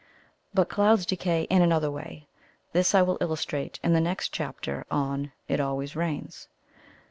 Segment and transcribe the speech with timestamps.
[0.51, 2.27] But clouds decay in another way.
[2.73, 6.47] This I will illustrate in the next chapter on "It always rains."